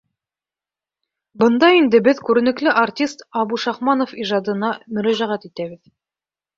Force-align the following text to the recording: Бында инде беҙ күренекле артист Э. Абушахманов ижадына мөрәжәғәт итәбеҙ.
Бында 1.43 1.69
инде 1.81 2.01
беҙ 2.09 2.23
күренекле 2.31 2.75
артист 2.87 3.23
Э. 3.23 3.31
Абушахманов 3.45 4.19
ижадына 4.27 4.75
мөрәжәғәт 4.99 5.51
итәбеҙ. 5.55 5.83